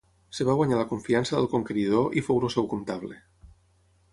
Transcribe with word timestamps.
Es 0.35 0.39
va 0.45 0.53
guanyar 0.59 0.79
la 0.79 0.87
confiança 0.93 1.35
del 1.37 1.49
conqueridor 1.51 2.17
i 2.21 2.25
fou 2.29 2.41
el 2.49 2.53
seu 2.55 2.67
comptable. 2.73 3.19